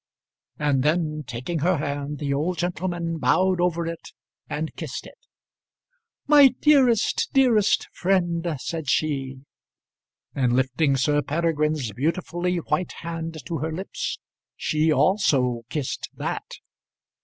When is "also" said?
14.91-15.65